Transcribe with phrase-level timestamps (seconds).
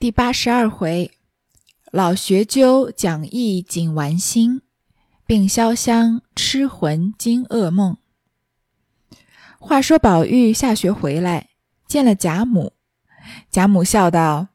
[0.00, 1.10] 第八十二回，
[1.90, 4.62] 老学究讲义紧玩心，
[5.26, 7.96] 病潇湘痴魂惊噩梦。
[9.58, 11.48] 话说宝玉下学回来，
[11.88, 12.74] 见了贾母，
[13.50, 14.50] 贾母笑道：“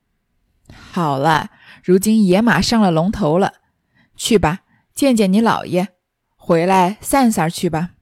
[0.72, 1.50] 好了，
[1.84, 3.56] 如今野马上了龙头了，
[4.16, 4.62] 去吧，
[4.96, 5.90] 见见你老爷，
[6.38, 7.96] 回来散散去吧。”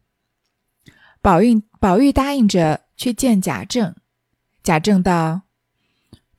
[1.23, 3.95] 宝玉宝玉答应着去见贾政，
[4.61, 5.41] 贾政道。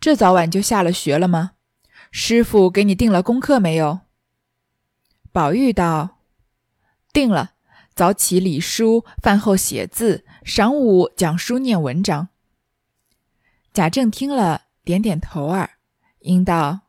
[0.03, 1.53] 这早晚就下了学了吗？
[2.11, 4.01] 师傅给你定了功课没有？
[5.31, 6.19] 宝玉道
[7.15, 7.53] ：“定了，
[7.95, 12.31] 早起理书，饭后写字，晌午讲书念文章。”
[13.73, 15.75] 贾政听了，点点头儿，
[16.23, 16.81] 应道：“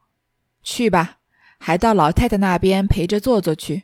[0.63, 1.19] 去吧，
[1.59, 3.83] 还到老太太那边陪着坐坐去。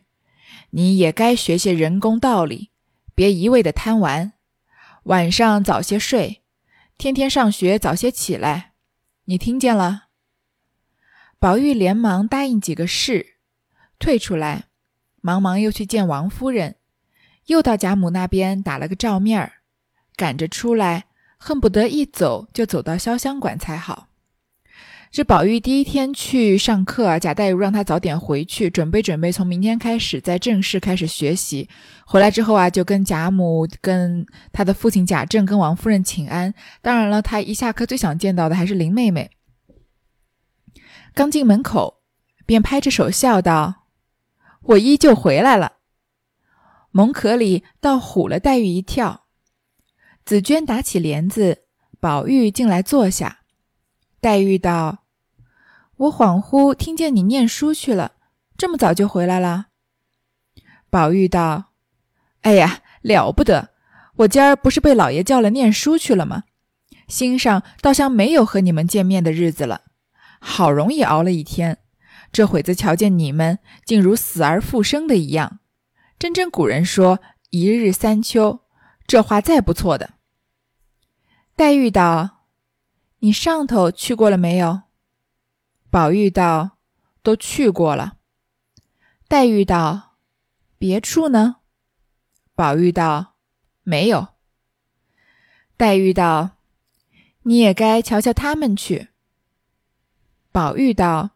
[0.72, 2.72] 你也该学些人工道理，
[3.14, 4.34] 别一味的贪玩。
[5.04, 6.42] 晚上早些睡，
[6.98, 8.66] 天天上学早些起来。”
[9.30, 10.06] 你听见了？
[11.38, 13.36] 宝玉连忙答应几个事，
[14.00, 14.70] 退出来，
[15.22, 16.78] 忙忙又去见王夫人，
[17.46, 19.62] 又到贾母那边打了个照面儿，
[20.16, 21.06] 赶着出来，
[21.38, 24.09] 恨不得一走就走到潇湘馆才好。
[25.12, 31.68] 这宝玉第一天去上课，贾代儒让他早点回去，准备准备，从明天开始再正式开始学习。
[32.06, 36.54] 回来之后啊，就跟贾母、跟他的父亲贾政、跟王夫人请安。
[36.84, 39.32] 当然了，他一下课最想见到的还是林妹妹。
[41.16, 42.02] 刚进门口，
[42.46, 43.88] 便拍着手笑道
[44.62, 45.78] ：“我依旧回来了。”
[46.92, 49.26] 蒙壳里倒唬了黛玉一跳。
[50.24, 51.64] 紫娟打起帘子，
[52.00, 53.39] 宝玉进来坐下。
[54.22, 55.06] 黛玉道
[55.98, 58.14] ：“我恍惚听见你念书去了，
[58.58, 59.68] 这么早就回来了。”
[60.90, 61.66] 宝玉道。
[62.42, 63.70] 哎呀，了不得！
[64.16, 66.44] 我今儿不是被老爷叫了念书去了吗？
[67.08, 69.82] 心上倒像没有和你们见面的日子了。
[70.40, 71.80] 好容易熬了一天，
[72.32, 75.60] 这会子瞧见你们，竟如死而复生的一样。
[76.18, 77.20] 真真古人说
[77.52, 78.62] “一日三秋”，
[79.06, 80.12] 这话再不错的。
[81.58, 82.39] 黛玉道
[83.20, 84.82] ：“你上头去过了没有？”
[85.90, 86.78] 宝玉道
[87.24, 88.18] ：“都去过了。”
[89.28, 90.16] 黛玉道
[90.78, 91.58] ：“别处呢？”
[92.56, 93.36] 宝玉道
[93.84, 94.30] ：“没有。”
[95.78, 96.58] 黛玉道
[97.44, 99.10] ：“你也该瞧瞧他们去。”
[100.52, 101.32] 宝玉道：“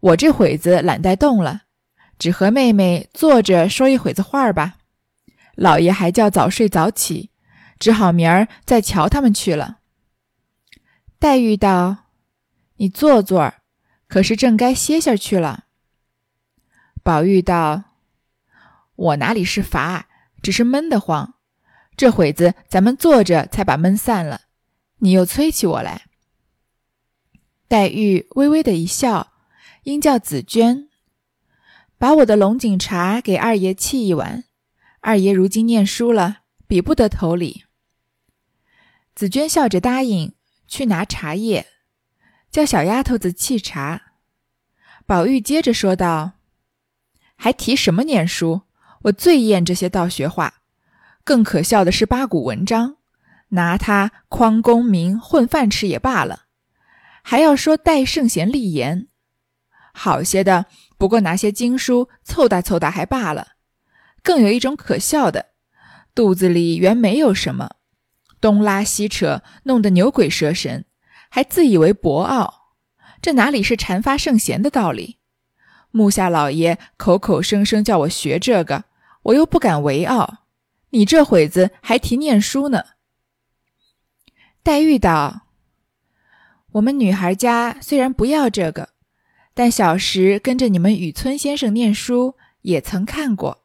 [0.00, 1.62] 我这会子懒得动了，
[2.18, 4.78] 只和妹妹坐着说一会子话吧。
[5.54, 7.30] 老爷还叫早睡早起，
[7.78, 9.77] 只好明儿再瞧他们去了。”
[11.18, 12.04] 黛玉道
[12.76, 13.54] ：“你坐坐，
[14.06, 15.64] 可是正该歇下去了。”
[17.02, 17.84] 宝玉道
[18.94, 20.06] ：“我哪里是乏？”
[20.40, 21.34] 只是闷得慌，
[21.96, 24.42] 这会子咱们坐着才把闷散了，
[24.98, 26.02] 你又催起我来。
[27.66, 29.32] 黛玉微微的一笑，
[29.82, 30.88] 应叫紫娟
[31.98, 34.44] 把我的龙井茶给二爷沏一碗。
[35.00, 37.64] 二爷如今念书了，比不得头里。
[39.16, 40.32] 紫娟笑着答应，
[40.68, 41.66] 去拿茶叶，
[42.50, 44.12] 叫小丫头子沏茶。
[45.04, 46.34] 宝玉接着说道
[47.34, 48.62] ：“还提什么念书？”
[49.02, 50.54] 我最厌这些道学话，
[51.22, 52.96] 更可笑的是八股文章，
[53.50, 56.46] 拿它诓功名混饭吃也罢了，
[57.22, 59.06] 还要说带圣贤立言，
[59.94, 60.66] 好些的
[60.98, 63.52] 不过拿些经书凑搭凑搭还罢了，
[64.22, 65.50] 更有一种可笑的，
[66.12, 67.76] 肚子里原没有什么，
[68.40, 70.84] 东拉西扯，弄得牛鬼蛇神，
[71.28, 72.72] 还自以为博傲，
[73.20, 75.18] 这哪里是禅发圣贤的道理？
[75.90, 78.84] 木下老爷口口声声叫我学这个。
[79.22, 80.44] 我又不敢为傲，
[80.90, 82.84] 你这会子还提念书呢。
[84.62, 85.48] 黛玉道
[86.72, 88.90] ：“我们女孩家虽然不要这个，
[89.52, 93.64] 但小时跟着你们雨村先生念书，也曾看过，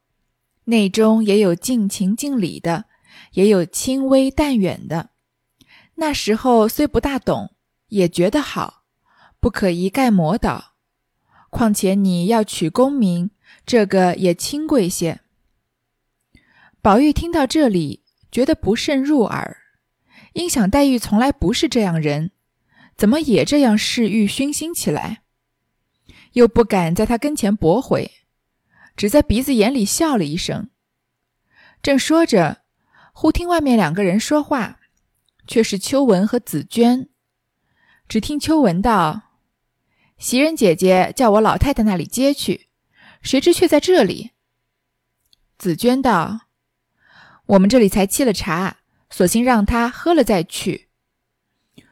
[0.66, 2.86] 内中也有尽情尽理的，
[3.34, 5.12] 也有轻微淡远的。
[5.96, 7.56] 那时候虽不大懂，
[7.90, 8.86] 也觉得好，
[9.40, 10.74] 不可一概魔倒。
[11.52, 13.30] 况且你要取功名，
[13.66, 15.20] 这个也轻贵些。”
[16.82, 19.58] 宝玉听到这里，觉得不甚入耳，
[20.34, 22.32] 因想黛玉从来不是这样人，
[22.98, 25.22] 怎么也这样嗜欲熏心起来？
[26.34, 28.12] 又不敢在他跟前驳回，
[28.98, 30.72] 只在鼻子眼里笑了一声。
[31.84, 32.63] 正说着，
[33.14, 34.80] 忽听外面两个人说话，
[35.48, 37.08] 却是秋纹和紫娟。
[38.10, 39.38] 只听秋纹道
[40.18, 42.68] ：“袭人姐姐叫我老太太那里接去，
[43.22, 44.32] 谁知却在这里。”
[45.58, 46.42] 紫娟道。
[47.46, 48.78] 我们这里才沏了茶，
[49.10, 50.90] 索性让他喝了再去。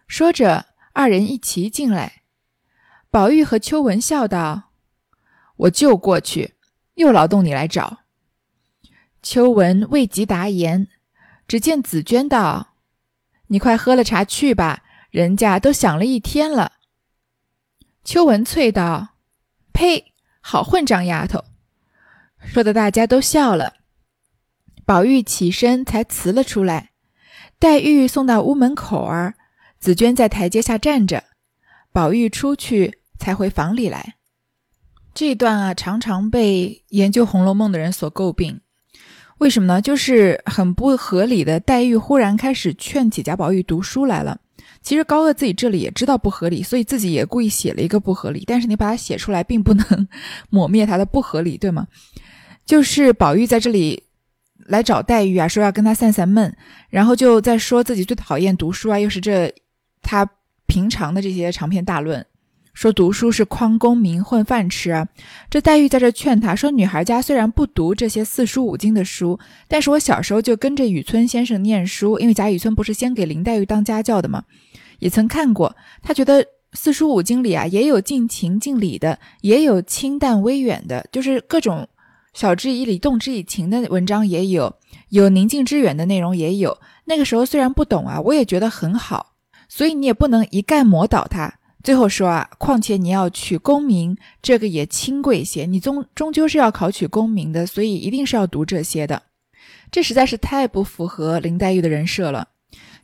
[0.07, 2.23] 说着，二人一齐进来，
[3.09, 4.71] 宝玉和秋文笑道
[5.57, 6.55] ：“我就过去，
[6.95, 7.99] 又劳动你来找。”
[9.21, 10.87] 秋文未及答言，
[11.51, 12.75] 只见紫娟道
[13.47, 16.75] ：“你快喝了茶去吧，人家都想了一天了。”
[18.05, 19.15] 秋文啐道
[19.73, 20.13] ：“呸！
[20.39, 21.43] 好混账丫头！”
[22.39, 23.73] 说的大家都笑了。
[24.85, 26.91] 宝玉起身才辞了出来，
[27.59, 29.33] 黛玉送到屋门口儿，
[29.77, 31.25] 紫娟在台阶下站着，
[31.91, 34.15] 宝玉出去才回房里来。
[35.13, 38.61] 这段啊，常常被研究《红楼梦》的人所诟病。
[39.41, 39.81] 为什么呢？
[39.81, 41.59] 就是很不合理的。
[41.59, 44.39] 黛玉忽然开始劝起贾宝玉读书来了。
[44.83, 48.43] 其实高鹗自己这里也知道不合理，所以自己也故意写了一个不合理。
[48.45, 50.07] 但是你把它写出来，并不能
[50.51, 51.87] 抹灭它的不合理，对吗？
[52.67, 54.03] 就是宝玉在这里
[54.67, 56.55] 来找黛玉啊，说要跟他散散闷，
[56.91, 59.51] 然后就在说自己最讨厌读书啊，又是这
[60.03, 60.29] 他
[60.67, 62.23] 平常的这些长篇大论。
[62.73, 65.07] 说读书是匡功名混饭吃啊！
[65.49, 69.37] 这黛玉在这劝他说：“女孩家虽然不读这些四书五经的书，
[69.67, 74.43] 但是我小时候就跟着雨村先生念书，因为贾雨村不是先给林黛玉当家教的吗？
[74.99, 75.75] 也曾看过。
[76.01, 81.87] 他觉得四书五经里啊，也有尽情尽理的，也有清淡微远的，就是各种
[82.33, 84.73] 晓之以理、动之以情的文章也有，
[85.09, 86.77] 有宁静致远的内容也有。
[87.05, 89.33] 那个时候虽然不懂啊，我也觉得很好。
[89.67, 95.65] 所以你也不能一概抹倒他。”最后说啊，况且你要取功名，这个也清贵些。
[95.65, 99.23] 你终终究是要考取功名的，所以一定是要读这些的。
[99.89, 102.47] 这实在是太不符合林黛玉的人设了。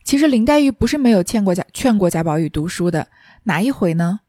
[0.03, 3.07] 其实林黛玉不是没有劝过贾劝过贾宝玉读书的，
[3.43, 4.21] 哪一回呢？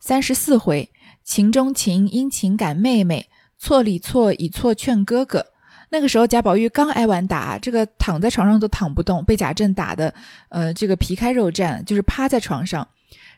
[0.00, 0.90] 三十四回，
[1.22, 3.26] 情中情，因情感妹妹，
[3.58, 5.46] 错里错，以错劝哥哥。
[5.90, 10.12] 那个时候贾宝玉刚挨完打，这个躺在床上都躺不动，被贾政打的，
[10.48, 12.86] 呃，这个皮开肉绽，就是趴在床上。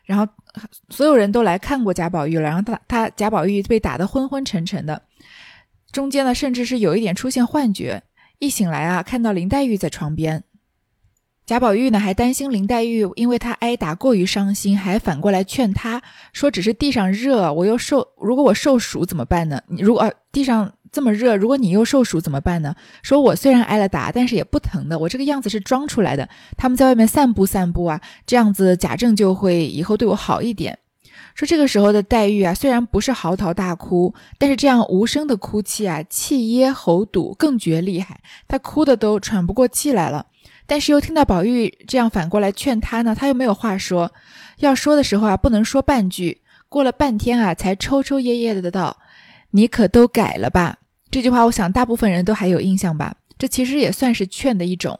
[0.05, 0.27] 然后
[0.89, 5.01] 所有人都来看过贾宝玉了，然后他他贾宝玉被打得昏昏沉沉的，
[5.91, 8.03] 中间呢甚至是有一点出现幻觉，
[8.39, 10.43] 一醒来啊看到林黛玉在床边，
[11.45, 16.01] 贾宝玉呢还担心林黛玉因为他挨打过于伤心，还反过来劝他
[16.31, 19.61] 说只是地上热，我又受如果我受暑怎么办呢？
[19.67, 20.73] 你如果地上。
[20.93, 22.75] 这么热，如果你又受暑怎么办呢？
[23.01, 24.99] 说我虽然挨了打，但是也不疼的。
[24.99, 26.29] 我这个样子是装出来的。
[26.55, 30.77] 他们在外面散步散步啊，这样子贾政就会以后对我好一点。
[31.33, 38.21] 说这个时候的黛玉啊，虽然不是嚎啕大哭，但是这样无声的哭泣啊，气噎喉堵，更觉厉害。
[38.47, 40.27] 她哭的都喘不过气来了。
[40.67, 44.11] 但是又听到宝玉这样反过来劝她呢，她又没有话说。
[44.59, 46.41] 要说的时候啊，不能说半句。
[46.69, 48.97] 过了半天啊，才抽抽噎噎的道
[49.51, 50.77] ：“你可都改了吧？”
[51.13, 53.15] 这句话，我想大部分人都还有印象吧。
[53.37, 54.99] 这其实也算是劝的一种，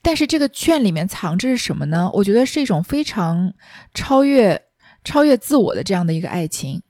[0.00, 2.10] 但是这个劝里面藏着是什么呢？
[2.14, 3.52] 我觉得是一种非常
[3.92, 4.62] 超越、
[5.04, 6.80] 超越自我的这样的一个爱情。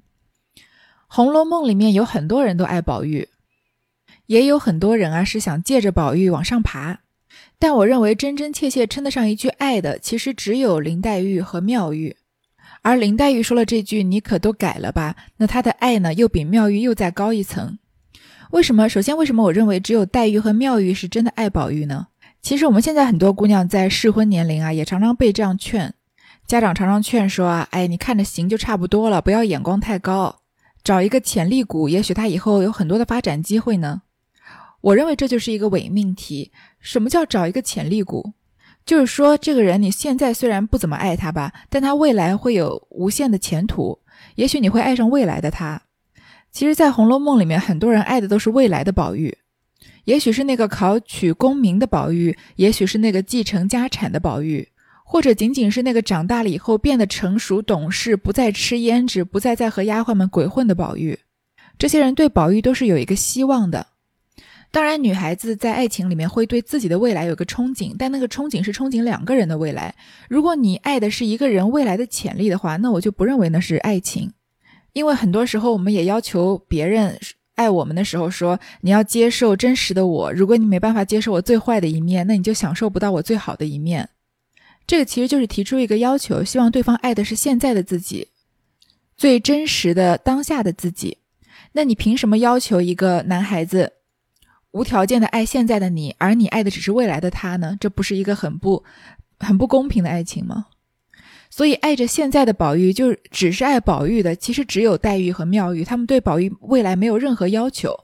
[1.09, 3.31] 《红楼梦》里面有很多人都爱宝玉，
[4.27, 7.01] 也有很多人啊是想借着宝玉往上爬。
[7.59, 12.17] 但我认为真真切切称得上一句爱的，其实只有林黛玉和妙玉。
[12.83, 17.79] 而林黛玉说了这句“你可都改了吧”，那她的爱呢，又比妙玉又再高一层。
[18.53, 18.87] 为什么？
[18.87, 22.09] 首先，为什么我认为只有黛玉和妙玉是真的爱宝玉呢？
[22.43, 25.95] 其实我们现在很多姑娘在适婚年龄啊，也常常被这样劝，
[26.47, 30.41] 家长常常劝说啊，哎，你看着行就差不多了，不要眼光太高，
[30.85, 34.03] 找一个潜力股，也许他以后有很多的发展机会呢。
[34.83, 36.53] 我认为这就是一个伪命题。
[36.79, 38.35] 什么叫找一个潜力股？
[38.85, 43.99] 就是说这个人你现在虽然不怎么爱他吧，但他未来会有无限的前途，
[44.35, 45.81] 也许你会爱上未来的他。
[46.53, 49.35] 其实，在《红楼梦》里面，很多人爱的都是未来的宝玉，
[50.05, 54.69] 也许是那个考取功名的宝玉，也许是那个继承家产的宝玉，
[55.03, 61.19] 或者仅仅是那个长大了以后变得成熟懂事，不再吃胭脂，不再再和丫鬟们鬼混的宝玉。
[61.79, 63.87] 这些人对宝玉都是有一个希望的。
[64.71, 69.95] 当然，女孩子在爱情里面会对自己的未来有个憧憬，但那个憧憬是憧憬两个人的未来。
[70.29, 74.33] 如果你爱的是一个人未来的潜力的话，那我就不认为那是爱情。
[74.93, 77.19] 因为很多时候，我们也要求别人
[77.55, 80.33] 爱我们的时候，说你要接受真实的我。
[80.33, 84.09] 如果你没办法接受我最坏的一面，那你就享受不到我最好的一面。
[84.87, 88.29] 这个其实就是提出一个要求，希望对方爱的是现在的自己，
[89.17, 91.19] 最真实的当下的自己。
[91.73, 93.93] 那你凭什么要求一个男孩子
[94.73, 97.77] 无条件的爱现在的你，而你爱的只是未来的他呢？
[97.81, 98.83] 这不是一个很不
[99.39, 100.67] 很不公平的爱情吗？
[101.55, 104.35] 所以，爱着现在的宝玉，就只是爱宝玉的。
[104.35, 107.95] 其实只有黛玉和妙玉，他们对宝玉未来没有任何要求，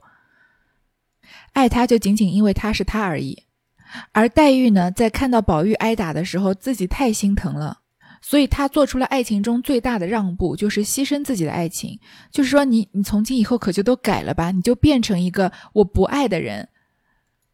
[1.53, 3.45] 爱他就仅仅因为他是他而已。
[4.11, 7.79] 而黛玉呢，在看到宝玉挨打的时候，自己太心疼了，
[8.21, 11.99] 所以他做出了爱情中最大的让步，就是牺牲自己的爱情。
[12.31, 16.69] 就是说，你你从今以后可就都改了吧，你就变成一个我不爱的人，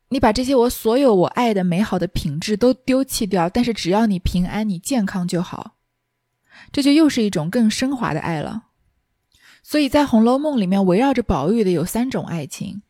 [0.09, 3.49] 你把这些我所有我爱的美好的品质都丢弃掉。
[3.49, 5.74] 但是只要你平安，你健康就好，
[6.71, 8.63] 这就又是一种更升华的爱了。
[9.63, 12.81] 所以在《红楼梦》里面，围绕着宝玉的有三种爱情，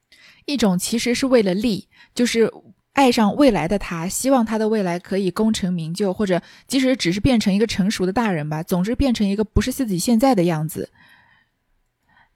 [0.46, 2.51] 一种其实是为了利，就是。
[2.96, 10.89] 爱上未来的他，希望他的未来可以功成名就，或者即使只是变成一个成熟的大人吧，总之变成一个不是自己现在的样子。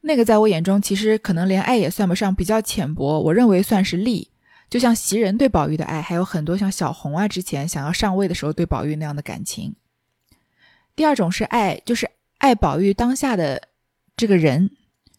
[0.02, 3.22] 那个在我眼中，其实可能连爱也算不上，比较浅薄。
[3.22, 4.32] 我认为算是利，
[4.70, 9.74] 就像袭人对宝玉的爱，还有很多像小红啊之前想要上位的时候对宝玉那样的感情。
[11.00, 13.70] 第二种是爱，就是爱宝玉当下的
[14.18, 14.70] 这个人，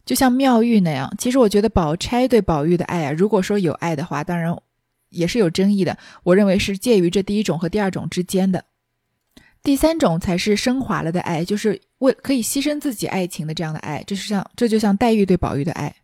[0.04, 1.10] 就像妙玉那样。
[1.16, 4.54] 其实我觉得宝钗对宝玉的爱啊，如果说有爱的话，当然。
[5.08, 8.62] 也是有争议的，我认为是介于这第一种和第二种之间的，
[9.62, 15.96] 第三种才是升华了的爱，就是为可以牺牲自己爱情的这样的爱，这是像这就像黛玉对宝玉的爱。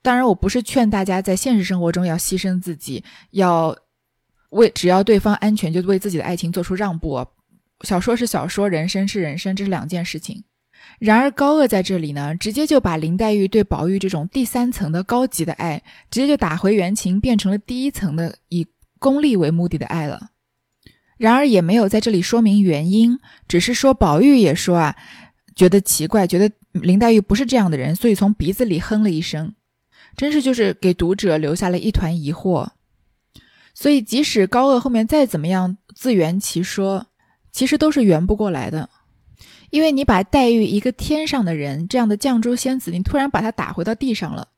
[0.00, 3.76] 当然，我不是劝大家在现实生活中要牺牲自己，要
[4.50, 7.26] 为只要对方安全就为自己的爱情做出让步。
[7.82, 10.44] 小说是小说，人生是人生，这是两件事情。
[10.98, 18.66] 然而高鹗在这里呢，直接就把林黛玉对宝玉这种第三层的高级的爱，直接就打回原形，变成了第一层的以
[18.98, 20.30] 功利为目的的爱了。
[21.18, 24.96] 然而也没有在这里说明原因，只是说宝玉也说啊，
[25.54, 29.54] 觉得奇怪，觉得林黛玉不是这样的人，所以从鼻子里哼了一声，
[30.16, 32.68] 真是就是给读者留下了一团疑惑。
[33.74, 37.06] 所以即使高鹗后面再怎么样自圆其说，
[37.52, 38.88] 其实都是圆不过来的。
[39.70, 44.48] 因为你把黛玉一个天上的人这样的绛珠仙子，你突然把她打回到地上了，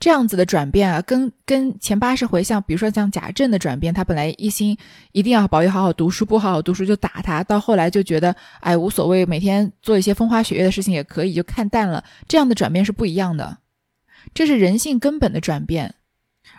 [0.00, 4.76] 这样子的转变啊，跟跟前八十回像，比如说像贾政的转变，他本来一心
[5.12, 12.02] 一定要宝玉好好读书，不好好读书就打他，到后来就觉得哎无所谓，每天做一些风花雪月的事情也可以，就看淡了。
[12.26, 13.58] 这样的转变是不一样的，
[14.34, 15.94] 这是人性根本的转变，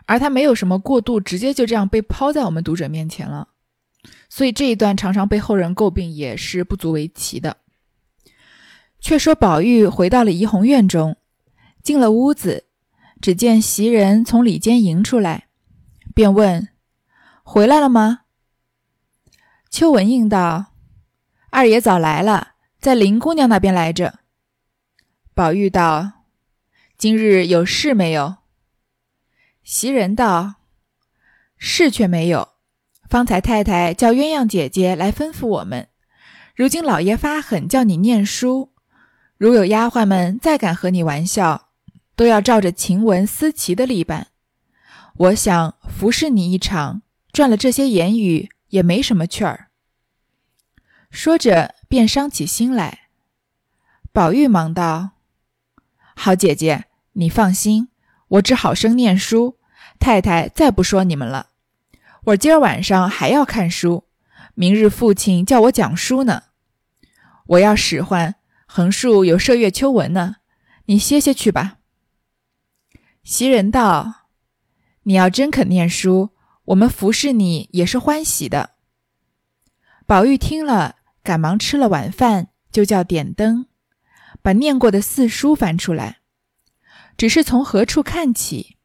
[0.05, 3.49] 而他没有什么过度，直接就这样被抛在我们读者面前了，
[4.29, 7.57] 所以这一段常常被后人诟病，也是不足为奇的。
[8.99, 11.17] 却说宝玉回到了怡红院中，
[11.81, 12.65] 进了屋子，
[13.21, 15.47] 只见袭人从里间迎出来，
[16.15, 16.69] 便问
[17.43, 18.21] ：“回来了吗？”
[19.69, 20.73] 秋文应道
[21.51, 24.19] ：“二爷早来了，在林姑娘那边来着。”
[25.35, 26.23] 宝玉道
[26.97, 28.37] ：“今日有事没有？”
[29.63, 30.55] 袭人道
[31.57, 32.52] ：“事却没有，
[33.13, 35.87] 方才太太叫鸳鸯姐姐来吩咐我们，
[36.55, 38.71] 如今老爷发狠叫你念书。”
[39.37, 41.69] 如有丫鬟们再敢和你玩笑，
[42.15, 44.29] 都要照着晴雯、思琪的例办。
[45.15, 49.67] 我想服侍你一场，赚了这些言语也没什么趣儿。
[51.11, 53.09] 说着，便伤起心来。
[54.11, 55.11] 宝玉忙道
[56.17, 57.89] ：“好姐姐，你放心，
[58.29, 59.59] 我只好生念书。
[59.99, 61.49] 太太再不说你们了。
[62.25, 64.05] 我今儿晚上还要看书，
[64.53, 66.43] 明日父亲叫我讲书呢。
[67.47, 70.37] 我要使唤。”横竖有麝月秋纹呢，
[70.85, 71.77] 你歇歇去吧。
[73.23, 74.27] 袭人道
[75.03, 76.31] ：“你要真肯念书，
[76.65, 78.71] 我们服侍你也是欢喜的。”
[80.07, 83.67] 宝玉听了，赶忙吃了晚饭，就叫点灯，
[84.41, 86.21] 把念过的四书翻出来，
[87.15, 88.77] 只是从何处看起？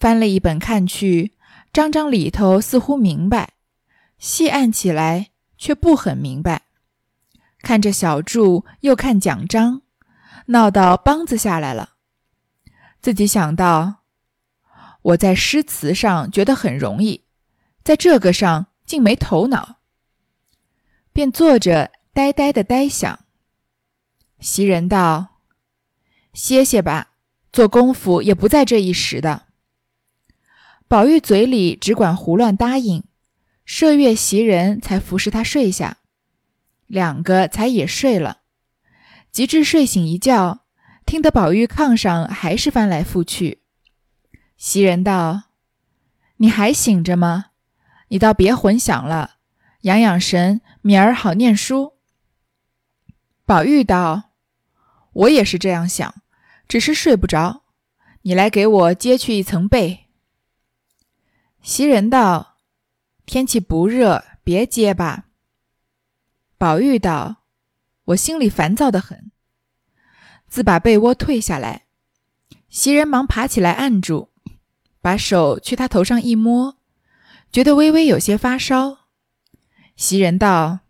[0.00, 1.34] 翻了一本看去，
[1.72, 3.52] 章章里头似乎明白，
[4.18, 6.62] 细按起来却不很明白。
[7.60, 9.82] 看着小注，又看奖章，
[10.46, 11.90] 闹到梆子下来了。
[13.00, 14.02] 自己想到，
[15.02, 17.26] 我在诗词上觉得很容易，
[17.84, 19.76] 在这个上竟没头脑，
[21.12, 23.20] 便坐着呆呆的呆想。
[24.40, 25.36] 袭人道
[26.34, 27.12] ：“歇歇吧，
[27.52, 29.46] 做功夫也不在这一时的。”
[30.90, 33.04] 宝玉嘴里只管胡乱答应，
[33.64, 35.98] 麝月、袭人才服侍他睡下。
[36.88, 38.38] 两个才也睡了，
[39.30, 40.64] 及至睡醒一觉，
[41.06, 43.62] 听得宝玉炕上还是翻来覆去。
[44.56, 45.44] 袭人道
[46.38, 47.50] ：“你还醒着吗？
[48.08, 49.36] 你倒别混想了，
[49.82, 51.92] 养养神，明儿好念书。”
[53.46, 54.32] 宝玉道
[55.14, 56.12] ：“我也是这样想，
[56.66, 57.62] 只是睡不着。
[58.22, 60.06] 你来给我揭去一层被。”
[61.62, 62.56] 袭人道
[63.26, 65.26] ：“天气不热，别揭吧。”
[66.56, 67.44] 宝玉道
[68.06, 69.30] ：“我心里烦躁的很。”
[70.48, 71.84] 自把被窝退下来，
[72.68, 74.30] 袭人忙爬起来按住，
[75.00, 76.78] 把手去他头上一摸，
[77.52, 79.06] 觉得微微有些发烧。
[79.96, 80.80] 袭人道：“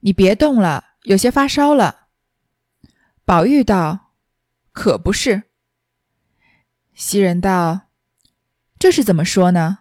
[0.00, 2.08] 你别动了，有些发烧了。”
[3.24, 4.12] 宝玉道
[4.72, 5.44] ：“可不是。”
[6.94, 7.88] 袭人道
[8.78, 9.78] ：“这是怎么说呢？”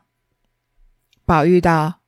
[1.32, 2.02] 宝玉道：“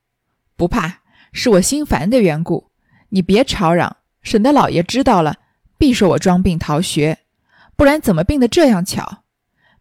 [0.57, 0.99] 不怕，
[1.31, 2.69] 是我心烦的缘故。
[3.07, 5.37] 你别吵嚷，省得老爷知道了，
[5.77, 7.19] 必说我装病逃学。
[7.77, 9.23] 不然怎么病得这样巧？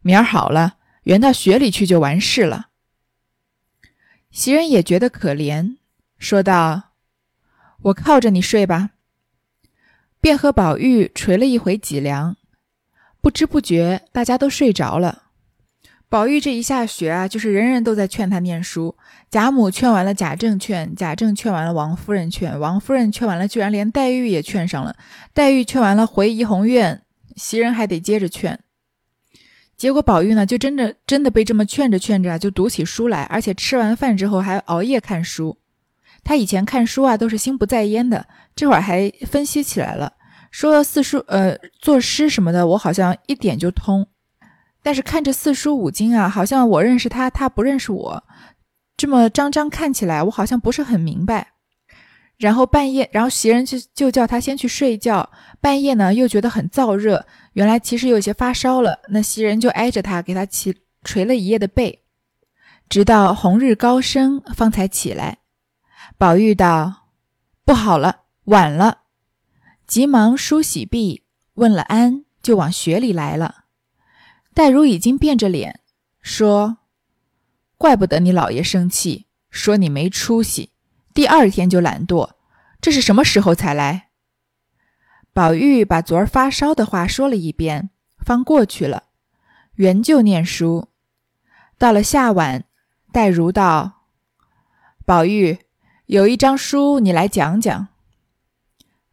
[0.00, 2.68] 明儿好了，圆到学里去就完事了。”
[4.30, 5.78] 袭人也觉得可怜，
[6.20, 6.90] 说道
[7.90, 8.90] ：“我靠着你睡吧。”
[10.22, 12.36] 便和宝玉捶了一回脊梁，
[13.20, 15.21] 不知不觉大家都睡着了。
[16.12, 18.94] 宝玉这一下学啊，就是人人都在劝他念书。
[19.30, 24.94] 贾母劝完了，贾政劝，贾政劝完了，王夫人劝，王夫人劝完了，居然连黛玉也劝上了。
[25.32, 27.00] 黛玉劝完了，回怡红院，
[27.36, 28.60] 袭人还得接着劝。
[29.74, 35.56] 结果宝玉呢，就真的真的被这么劝着劝着，就读起书来，而且吃完饭之后还熬夜看书。
[36.22, 40.12] 他以前看书啊，都是心不在焉的，这会儿还分析起来了，
[40.50, 44.06] 说四书呃作诗什么的，我好像一点就通。
[44.82, 48.24] 但是看着四书五经啊，好像我认识他，他不认识我，
[48.96, 51.52] 这么张张看起来，我好像不是很明白。
[52.38, 55.30] 然后半夜，然后袭人就就叫他先去睡觉。
[55.60, 58.98] 半夜呢，又觉得很燥热，原来其实有些发烧了。
[59.10, 60.74] 那袭人就挨着他，给他起
[61.04, 62.02] 捶了一夜的背，
[62.88, 65.38] 直到红日高升，方才起来。
[66.18, 67.06] 宝玉道
[67.64, 69.02] ：“不好了，晚了。”
[69.86, 71.22] 急忙梳洗毕，
[71.54, 73.61] 问了安，就往雪里来了。
[74.54, 75.80] 黛如已经变着脸
[76.20, 76.78] 说
[77.78, 80.70] ：“怪不得你老爷生气，说你没出息。
[81.14, 82.32] 第二天就懒惰，
[82.80, 84.08] 这是什么时候才来？”
[85.32, 89.04] 宝玉把昨儿发烧的话说了一遍，方过去了，
[89.74, 90.88] 原就念书。
[91.78, 92.64] 到了下晚，
[93.12, 94.02] 黛如道
[95.04, 95.58] ：“宝玉。”
[96.06, 97.88] 有一张书，你来讲讲。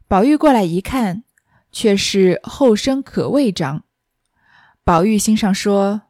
[0.06, 1.24] 宝玉过来一看，
[1.72, 3.78] 却是《后生可畏章》。
[4.84, 6.02] 宝玉心上说：“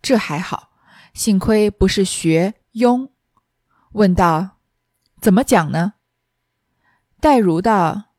[0.00, 0.70] 这还好，
[1.12, 3.10] 幸亏不是学庸。”
[3.92, 4.58] 问道
[5.20, 5.94] ：“怎么讲呢？”
[7.20, 8.10] 黛如道：“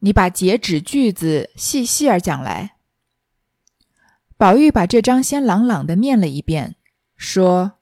[0.00, 2.76] 你把截止句子细细儿讲来。”
[4.36, 6.76] 宝玉把这张先朗朗的念了一遍，
[7.16, 7.78] 说：“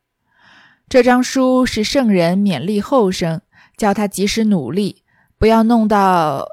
[0.88, 3.43] 这张书是圣人勉励后生。”
[3.81, 5.05] 叫他及时努力，
[5.38, 6.47] 不要弄到。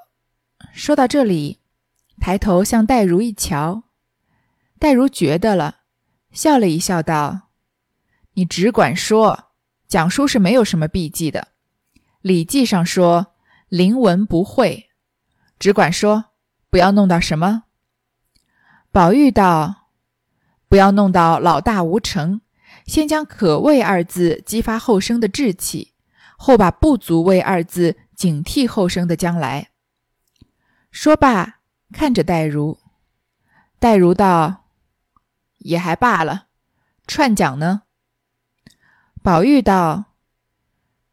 [0.71, 1.59] 说到这里，
[2.21, 3.83] 抬头向黛如一瞧，
[4.79, 5.77] 黛如觉得了，
[6.31, 7.49] 笑了一笑，道
[8.33, 9.51] ：“你只管说，
[9.87, 11.49] 讲书是没有什么避忌的。
[12.21, 13.33] 《礼记》上说
[13.69, 14.89] ‘临文不讳’，
[15.57, 16.25] 只管说，
[16.69, 17.63] 不要弄到什么。”
[18.91, 19.89] 宝玉道
[20.69, 22.41] ：“不要弄到老大无成，
[22.85, 25.93] 先将‘可畏’二字激发后生的志气。”
[26.39, 29.71] 后把“不足畏”二字警惕后生的将来。
[30.91, 31.61] 说罢，
[31.91, 32.77] 看着黛如，
[33.79, 34.65] 黛如道
[35.59, 36.47] ：“也还罢了，
[37.05, 37.83] 串讲呢。”
[39.23, 40.13] 宝玉道：“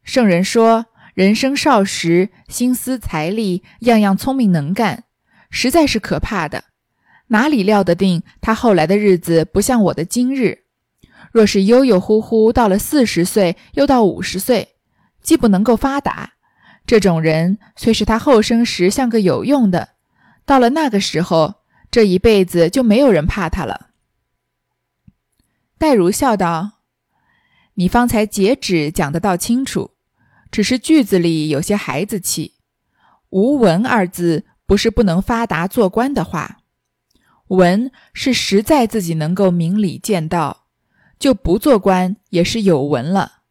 [0.04, 5.04] 圣人说，人生少时，心思财力样样聪明能干，
[5.50, 6.64] 实在是可怕的。
[7.28, 10.64] 哪里料得定他后来的日子不像我的今日？
[11.32, 14.70] 若是悠悠忽忽到了四十岁，又到五十岁。”
[15.24, 16.34] 既不能够发达，
[16.84, 19.94] 这种人虽是他后生时像个有用的，
[20.44, 23.88] 到了那个时候，这一辈子就没有人怕他了。
[25.84, 26.80] 戴如笑道
[27.76, 29.90] ：“你方才截止讲的倒清楚，
[30.50, 32.54] 只是句子里有些孩子气。
[33.28, 36.60] 无文二字不是不能发达做官的话，
[37.48, 40.68] 文是实在自己能够明理见道，
[41.18, 43.42] 就不做官也是有文了，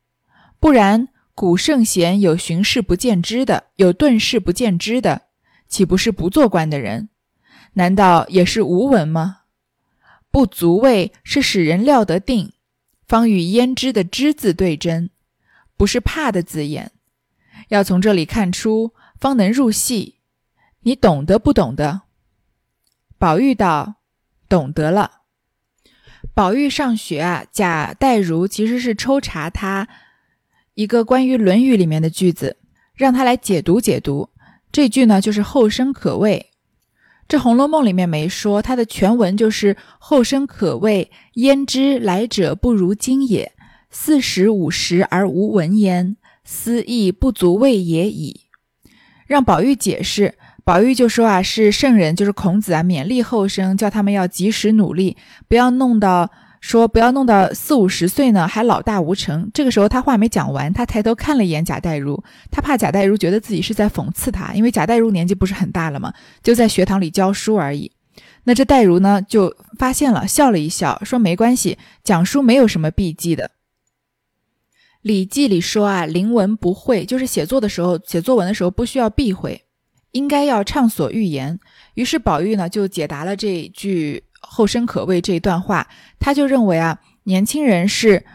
[0.59, 5.23] 不然。”古圣贤有寻事不见知的，有顿事不见知的，
[5.67, 7.09] 岂不是不做官的人？
[7.73, 9.41] 难道也是无闻吗？
[10.33, 12.53] 不足畏是使人料得定，
[13.05, 15.11] 方与焉知的知字对真，
[15.77, 16.91] 不是怕的字眼。
[17.69, 20.15] 要从这里看出，方能入戏。
[20.79, 22.01] 你懂得不懂得？
[23.19, 23.97] 宝玉道
[24.49, 25.21] ：“懂得了。”
[26.33, 29.87] 宝玉上学啊，贾代儒其实是抽查他。
[30.73, 32.57] 一个关于《论语》里面的句子，
[32.95, 34.31] 让他来解读解读。
[34.71, 36.49] 这句呢，就是“后生可畏”。
[37.33, 43.53] 这《红楼梦》里面没说，它的全文就是“后生可畏，焉知来者不如今也？
[43.89, 46.15] 四十五十而无闻焉，
[46.45, 48.41] 思亦不足畏也已。”
[49.25, 55.17] 让宝玉解释，宝玉就说啊，是圣人，就是孔子啊，勉励后生，叫他们要及时努力，
[55.47, 56.29] 不要弄到
[56.63, 59.51] 说不要弄到四五十岁呢还老大无成。
[59.53, 67.91] 这个时候他话没讲完，他抬头看了一眼贾代儒，他怕贾代儒觉得自己是在讽刺他，因为贾代儒年纪不是很大了嘛，就在学堂里教书而已。
[68.45, 73.47] 那这代儒呢就发现了，笑了一笑，说没关系，讲书没有什么避忌的。
[75.01, 79.65] 《礼记》里说啊，临文不讳，就是写作的时候，写作文的时候不需要避讳，
[80.11, 81.59] 应该要畅所欲言。
[81.95, 84.23] 于是宝玉呢就解答了这句。
[84.49, 85.87] 后生可畏这一段话，
[86.19, 88.25] 他就认为啊，年轻人是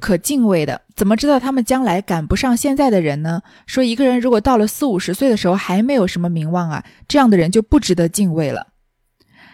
[0.00, 0.82] 可敬畏的。
[0.96, 3.42] 怎么知道他们将来赶不上现在的人呢？
[3.66, 8.66] 说一个人如果到了四五十岁的时候还没有什么名望啊，这样的人就不值得敬畏了。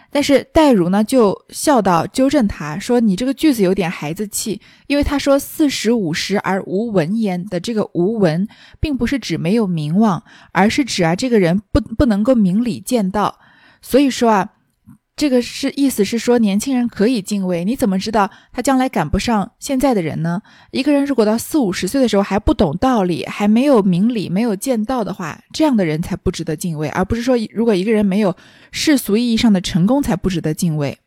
[0.09, 8.47] 但是戴儒呢就笑道，纠正他说：“你这个句子有点孩子气，因为他说四十五十而无闻焉的这个无闻，
[8.79, 13.37] 并不是指没有名望，而是指啊这个人不不能够明理见道。
[13.81, 14.51] 所以说啊。”
[15.15, 17.63] 这个是意思是说，年轻人可以敬畏。
[17.63, 20.41] 你怎么知道他将来赶不上现在的人呢？
[20.71, 28.35] 一个人如果到四五十岁的时候还不懂道理，还没有明理、没有见道的话，这样的人才不值得敬畏，而不是说如果一个人没有
[28.73, 30.97] 世俗意义上的成功才不值得敬畏。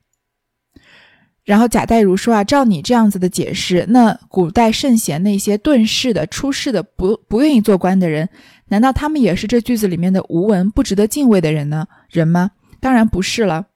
[1.44, 8.30] 然后贾代儒说啊，照你这样子的解释，那古代圣贤那些遁世的、出世的、不不愿意做官的人，
[8.68, 11.86] 难道他们也是这句子里面的无闻、不值得敬畏的人呢？
[12.08, 12.52] 人吗？
[12.80, 13.66] 当然不是了。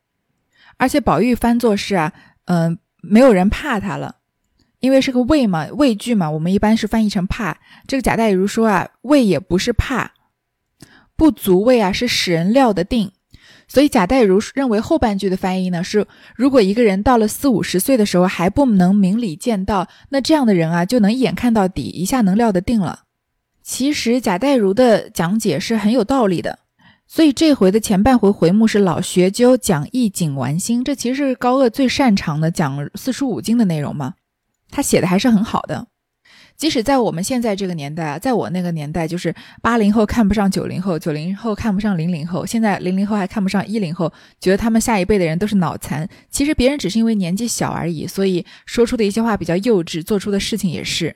[0.76, 2.12] 而且宝玉翻作是啊，
[2.46, 4.16] 嗯，没有人怕他了，
[4.80, 7.58] 因为是个畏嘛，畏惧嘛，我们一般是翻译成怕。
[7.86, 10.12] 这个贾代儒说啊，畏也不是怕，
[11.16, 13.12] 不足畏啊，是使人料得定。
[13.68, 16.06] 所以贾代儒认为后半句的翻译呢是，
[16.36, 23.04] 如果一个人到了四五十岁的时候还不能明理见道，那这样的人啊就能一眼看到底，一下能料得定了。
[23.62, 26.58] 其实贾代儒的讲解是很有道理的。
[27.14, 34.14] 所以这回的前半回回目是老学究讲义景玩心，这其实是高鹗最擅长的讲四书五经的内容嘛。
[34.70, 35.88] 他写的还是很好的。
[36.56, 46.08] 即使在我们现在这个年代啊，在我那个年代，就是八零后看不上九零后，九零后看不上零零后，现在零零后还看不上一零后，觉得他们下一辈的人都是脑残。
[46.30, 51.14] 其实别人只是因为年纪小而已，所以说出的一些话比较幼稚，做出的事情也是。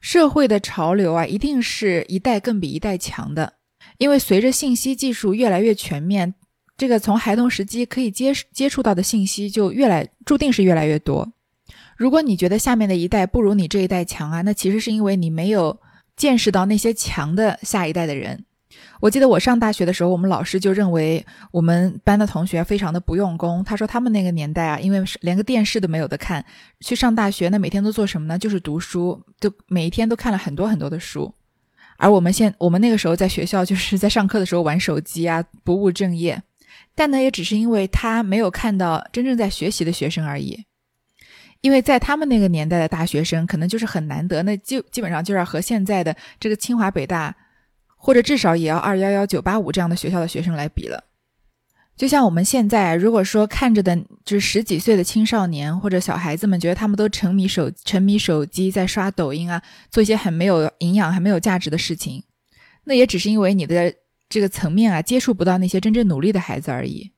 [0.00, 3.54] 社会的潮流啊，一定是一代更比一代强的。
[3.98, 6.34] 因为随着信息技术越来越全面，
[6.76, 11.32] 这个从孩童时期可以接接触到的信息就越来注定是越来越多。
[11.96, 15.80] 如果你觉得下面的一代不如你这一代强啊，那其实是因为你没有
[16.14, 18.44] 见识到那些强的下一代的人。
[19.00, 23.64] 我记得我上大学的时候，我们老师就认为我们班的同学非常的不用功。
[23.64, 26.44] 他说他们那个年代啊，因为连个电视都没有的看，
[26.80, 28.38] 去上大学那每天都做什么呢？
[28.38, 31.32] 就是读书，就每一天都看了很多很多的书。
[31.98, 36.42] 而我们现我们那个时候在学校就是在上课的时候玩手机啊，不务正业。
[36.94, 40.64] 但呢，也只是因为他没有看到真正在学习的学生而已。
[41.62, 47.34] 因为在他们那个年代的大学生，可能就是很难得，那就基本上就要和现在的这个清华北大，
[47.96, 51.02] 或者至少也要二幺幺九八五这样的学校的学生来比了。
[51.96, 62.22] 就像我们现在，如果说看着的就是十几岁的青少年或者小孩子们，觉得他们都沉迷手沉迷手机，在刷抖音啊，做一些很没有营养、还没有价值的事情，
[62.84, 63.94] 那也只是因为你的
[64.28, 67.12] 这个层面啊，接触不到那些真正努力的孩子而已。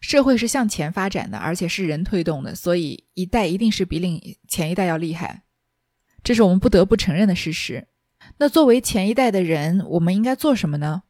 [0.00, 5.42] 社会是向前发展的，而且是人推动的，所以一代一定是比另前一代要厉害，
[6.22, 7.88] 这是我们不得不承认的事实。
[8.38, 11.02] 那作为前一代的人，我们应该做什么呢？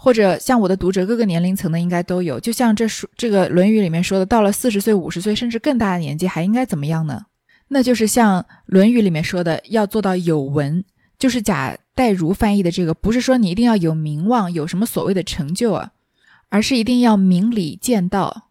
[0.00, 7.26] 或者像我的读者各个年龄层的应该都有，就像这书这个《论语》里面说的，到了四十岁、五十岁甚至更大的年纪，还应该怎么样呢？
[7.66, 10.84] 那就是像《论语》里面说的，要做到有文，
[11.18, 15.90] 就是贾代儒翻译的这个，不是说你一定要有名望、有什么所谓的成就啊，
[16.48, 18.47] 而是一定要明理见道。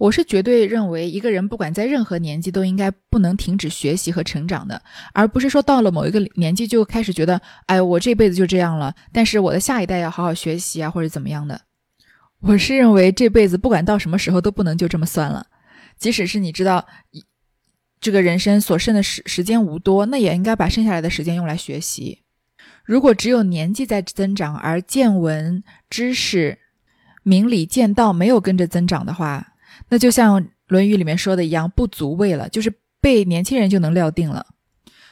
[0.00, 4.80] 我是绝对认为，一个人不管在任何年纪，都应该不能停止学习和成长的，
[5.12, 11.60] 而不是说到了某一个年纪就开始觉得，哎，我这辈子就这样了，但是我的下一代要好好学习啊，或者怎么样的。
[12.40, 15.46] 我是认为这辈子不管到什么时候都不能就这么算了，
[15.98, 16.86] 即使是你知道
[18.00, 22.22] 这个人生所剩的时时间无多，那也应该把剩下来的时间用来学习。
[22.86, 26.58] 如果只有年纪在增长，而见闻、知识、
[27.22, 29.49] 明理、见道没有跟着增长的话，
[29.90, 34.46] 那就像《论语》里面说的一样，不足畏了，就是被年轻人就能料定了。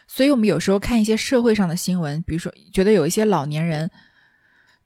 [0.06, 3.90] 所以，我们有时候看一些社会上的新闻，比如说觉得有一些老年人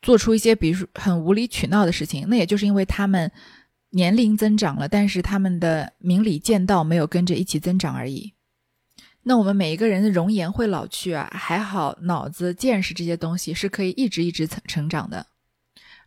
[0.00, 3.30] 做出一些，比如说很无理取闹的事情，那也就是因为他们
[3.90, 8.32] 年龄增长了，但是他们的明理见道没有跟着一起增长而已。
[9.24, 15.26] 那我们每一个人的容颜会老去啊，还好脑子、见识这些东西是可以一直一直成成长的。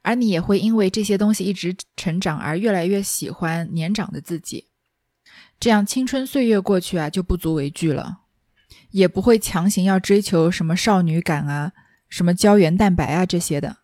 [0.06, 4.66] 而你也会因为这些东西一直成长而越来越喜欢年长的自己，
[5.60, 8.20] 这样青春岁月过去啊，就不足为惧了，
[8.92, 11.72] 也不会强行要追求什么少女感啊，
[12.08, 13.78] 什么胶原蛋白啊这些的。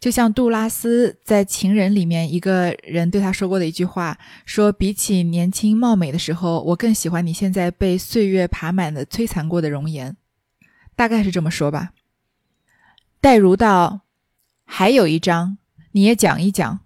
[0.00, 10.16] 就像杜拉斯在《情人》里面一个人对他说过的一句话，说比起年轻貌美的时候，我更喜欢你现在被岁月爬满的摧残过的容颜，
[10.96, 11.92] 大概是这么说吧。
[13.20, 14.00] 戴如道，
[14.64, 15.58] 还有一章，
[15.92, 16.80] 你也讲一讲。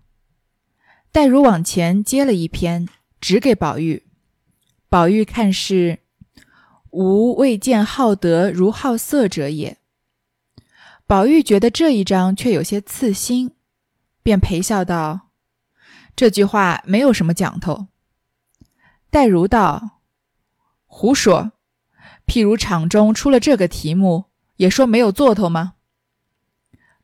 [1.11, 2.87] 戴如往前接了一篇，
[3.21, 4.07] 指给宝玉。
[4.88, 6.01] 宝玉看是，
[6.91, 9.79] 吾未见好德如好色者也。
[11.07, 13.53] 宝玉觉得这一章却有些刺心，
[14.23, 15.31] 便陪笑道
[16.14, 17.87] ：“这句话没有什么讲头。”
[19.09, 20.03] 黛如道
[20.85, 21.53] ：“胡说！
[22.27, 25.77] 譬如场中出了这个题目，也说没有做头吗？”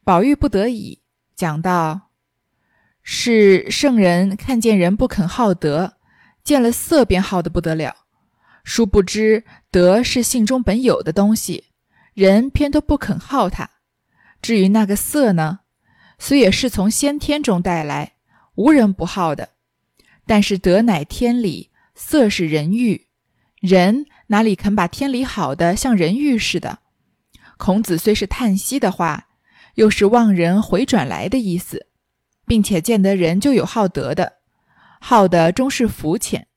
[0.05, 1.01] 宝玉不得已
[1.35, 2.11] 讲道
[3.03, 5.95] ：“是圣人看见人不肯好德，
[6.45, 7.97] 见了色便好的不得了。
[8.63, 11.65] 殊不知德是性中本有的东西，
[12.13, 13.71] 人偏都不肯好它。”
[14.43, 15.61] 至于那个色呢，
[16.19, 18.17] 虽也是从先天中带来，
[18.57, 19.51] 无人不好的。
[20.27, 23.07] 但是德乃天理，色是人欲，
[23.59, 26.81] 人哪里肯把天理好的像人欲似的？
[27.57, 29.29] 孔子虽是叹息的话，
[29.75, 31.87] 又是望人回转来的意思，
[32.47, 34.35] 并且见得人就有好德的，
[35.01, 36.49] 好的终是肤浅，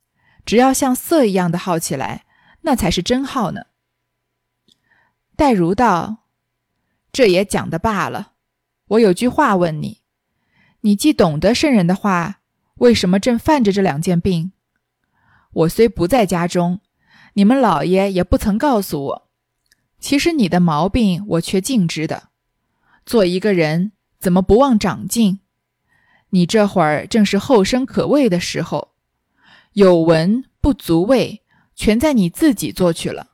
[0.45, 2.25] 只要像色一样的好起来，
[2.61, 3.61] 那才是真好呢。
[5.35, 6.23] 戴如道。
[7.13, 8.33] 这也讲的罢了。
[8.89, 10.01] 我有句话问你：
[10.81, 12.41] 你既懂得圣人的话，
[12.75, 14.51] 为什么正犯着这两件病？
[15.51, 16.81] 我虽不在家中，
[17.33, 19.29] 你们老爷也不曾告诉我。
[19.99, 22.29] 其实你的毛病我却尽知的。
[23.07, 25.39] 做一个人怎么不忘长进？
[26.29, 28.89] 你这会儿正是后生可畏的时候，
[29.71, 31.41] 有文不足畏，
[31.73, 33.31] 全在你自己做去了。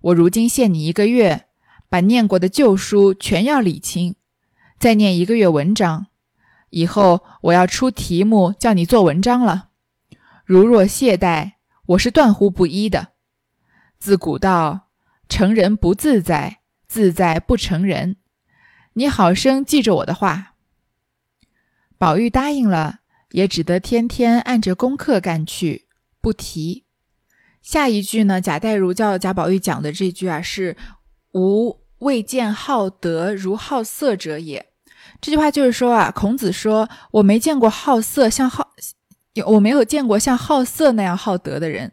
[0.00, 1.44] 我如今限你一个月。
[1.90, 4.14] 把念过的旧书全要理清，
[4.78, 6.08] 再念一个月文章。
[6.68, 9.70] 以后我要出题目叫你做文章了。
[10.44, 11.52] 如若懈怠，
[11.86, 13.14] 我是断乎不依的。
[13.98, 14.88] 自古道
[15.30, 18.16] 成人不自在，自在不成人。
[18.98, 20.54] 你好生记着我的话。
[21.98, 22.98] 宝玉答应了，
[23.30, 25.86] 也只得天天按着功课干去，
[26.20, 26.84] 不提。
[27.62, 28.40] 下一句呢？
[28.40, 30.76] 贾代儒叫贾宝玉讲的这句啊，是。
[31.34, 34.66] 吾未见好德如好色者也。
[35.20, 38.74] 这句话就是说啊，孔子说我没见过好色像好，
[39.46, 41.92] 我没有见过像好色那样好德的人。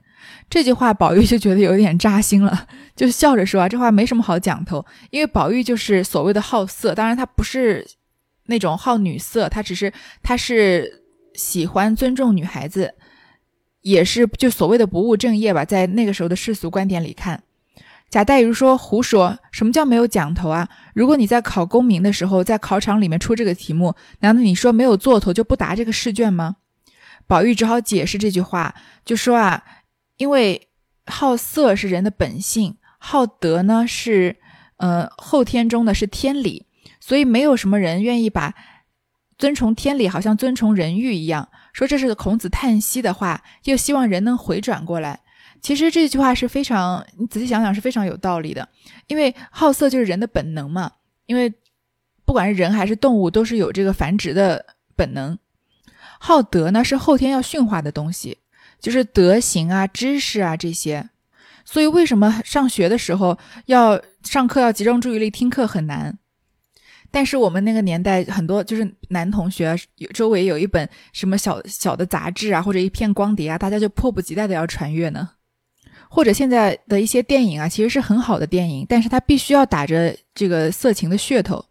[0.50, 7.86] 这句话宝玉就觉得有点扎心了，就笑着说啊，这话没什么好讲头，因为宝玉就是所谓的好色，当然他不是
[8.46, 12.94] 那种好女色，他只是他是喜欢尊重女孩子，
[13.82, 17.44] 也是就所谓的不务正业吧，在那个时候的世俗观点里看。
[18.08, 19.38] 贾代儒说：“胡说！
[19.52, 20.70] 什么叫没有讲头啊？
[20.94, 26.58] 如果你在考功名的时候，在考场里面出这个题目，难道你说没有做头就不答这个试卷吗？”
[27.28, 29.64] 宝玉只好解释这句话，就说啊，
[30.18, 30.70] 因为
[31.06, 34.38] 好色是人的本性，好德呢是
[34.78, 36.66] 呃后天中的是天理，
[37.00, 38.54] 所以没有什么人愿意把
[39.38, 41.50] 遵从天理好像遵从人欲一样。
[41.74, 45.20] 说这是孔子叹息的话，又希望人能回转过来。
[45.62, 48.70] 其实这句话是非常，你仔细想想是非常有道理的，
[49.08, 50.92] 因为好色就是人的本能嘛。
[51.26, 51.52] 因为
[52.24, 55.38] 不管是人还是动物，都是有这个繁殖的本能。
[56.20, 58.38] 好德呢是后天要驯化的东西，
[58.80, 61.10] 就是德行啊、知识啊这些。
[61.64, 66.18] 所以为什么上学的时候要上课要集中注意力听课很难？
[67.10, 75.30] 但是我们那个年代很多就是男同学有周围有一本什么小小的杂志啊，或者一片光碟啊，大家就迫不及待的要传阅呢。
[76.08, 81.66] 或者现在的一些电影啊，其实是很好的电影，但是它必须要打着这个色情的噱头，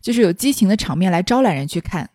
[0.00, 2.10] 就是有激情的场面来招揽人去看。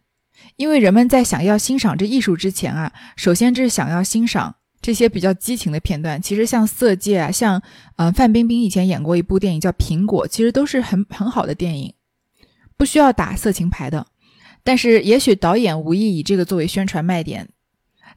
[0.62, 6.21] 因为人们在想要欣赏这艺术之前啊，首先这是想要欣赏这些比较激情的片段。
[6.21, 7.60] 其实像《色戒》啊，像
[7.95, 11.95] 呃范冰冰以前演过一部电影叫《苹果》，其实都是很很好的电影，
[12.78, 14.06] 不需要打色情牌的。
[14.63, 17.50] 但是也许导演无意以这个作为宣传卖点。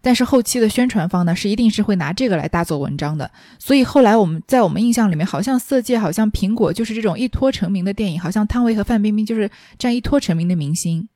[0.03, 3.31] 但是后期的宣传方呢，是一定是会拿这个来大做文章的。
[3.59, 11.09] 所以后来我们在我们印象里面，好像《色戒》好像苹果就是这种一脱成名的电影，好像汤唯和范冰冰就是这样一脱成名的明星。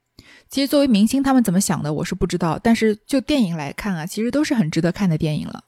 [0.49, 2.59] 其实作为明星，他们怎么想的，我是不知道。
[2.63, 5.65] 但是就电影来看啊，其实都是很值得看的电影了。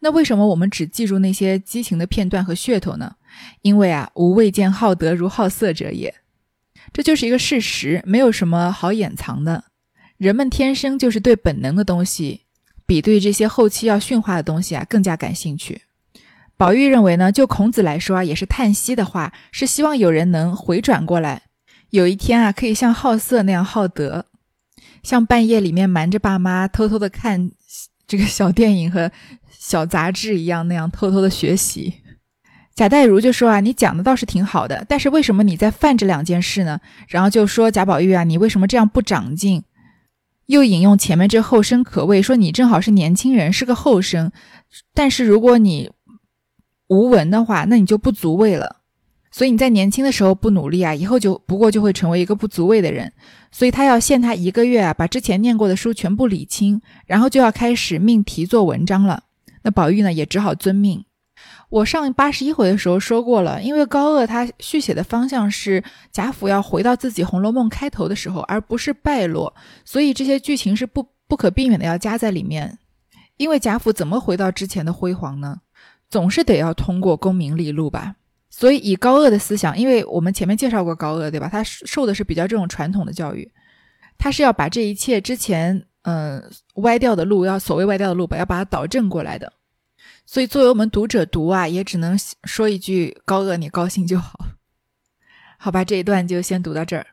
[0.00, 3.16] 那为什么我们只记住那些激情的片段和噱头呢？
[3.62, 6.14] 因为啊，吾未见好德如好色者也，
[6.92, 9.64] 这就是一个事实，没有什么好掩藏的。
[10.16, 12.42] 人们天生就是对本能的东西。
[12.84, 15.82] 比对这些后期要驯化的东西啊更加感兴趣。
[16.58, 21.42] 宝玉认为呢，就孔子来说啊，也是叹息的话，是希望有人能回转过来，
[21.92, 24.24] 有一天啊，可以像好色那样好德，
[25.02, 27.50] 像半夜里面瞒着爸妈偷偷的看
[28.06, 29.12] 这个小电影和
[29.50, 31.92] 小杂志一样，那样偷偷的学习。
[32.74, 36.80] 贾代儒就说啊，你讲的倒是挺好的，但是为什么你在犯这两件事呢？
[37.08, 39.62] 然后就说贾宝玉啊，你为什么这样不长进？
[40.46, 44.32] 又引用前面这后生可畏，说你正好是年轻人，是个后生，
[44.94, 45.90] 但是如果你
[46.88, 48.76] 无闻的话，那你就不足畏了。
[49.32, 53.12] 所以你在年轻的时候不努力啊，以后就不过就会成为一个不足畏的人。
[53.50, 59.24] 所以他要限他一个月啊，把之前念过的书全部理清，然后就要开始命题做文章了。
[59.62, 61.04] 那宝玉呢，也只好遵命。
[61.70, 72.78] 我上八十一回的时候说过了，因为高鹗他续写的方向是贾府要回到自己《红楼梦》开头的时候，而不是败落，所以这些剧情是不不可避免的要加在里面。
[73.38, 75.60] 因为贾府怎么回到之前的辉煌呢？
[76.10, 78.16] 总是得要通过功名利禄吧。
[78.54, 81.48] 所以以高鄂的思想，因为我们前面介绍过高鄂，对吧？
[81.50, 83.50] 他受的是比较这种传统的教育，
[84.18, 89.54] 他是要把这一切之前嗯歪掉的路，要所谓歪掉的路吧，要把它导正过来的。
[90.26, 94.38] 所以，作为我们读者读啊，也只能说一句：高鄂，你高兴就好，
[95.58, 95.82] 好吧？
[95.82, 97.06] 这一段就先读到这儿。